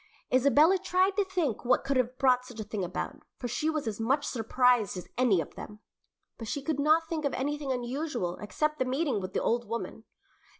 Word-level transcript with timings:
Isabella 0.33 0.79
tried 0.79 1.15
to 1.17 1.23
think 1.23 1.63
what 1.63 1.83
could 1.83 1.95
have 1.95 2.17
brought 2.17 2.43
such 2.43 2.59
a 2.59 2.63
thing 2.63 2.83
about, 2.83 3.17
for 3.37 3.47
she 3.47 3.69
was 3.69 3.85
as 3.85 3.99
much 3.99 4.25
surprised 4.25 4.97
as 4.97 5.07
any 5.15 5.39
of 5.39 5.53
them, 5.53 5.77
but 6.39 6.47
she 6.47 6.63
could 6.63 6.79
not 6.79 7.07
think 7.07 7.23
of 7.23 7.35
anything 7.35 7.71
unusual 7.71 8.35
except 8.37 8.79
the 8.79 8.85
meeting 8.85 9.21
with 9.21 9.33
the 9.33 9.43
old 9.43 9.67
woman. 9.69 10.05